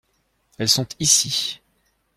Elles 0.57 0.67
sont 0.71 0.87
ici. 0.99 1.61